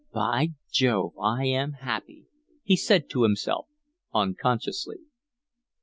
"By 0.11 0.53
Jove, 0.71 1.13
I 1.21 1.45
am 1.45 1.73
happy," 1.73 2.25
he 2.63 2.75
said 2.75 3.07
to 3.11 3.21
himself 3.21 3.67
unconsciously. 4.15 4.97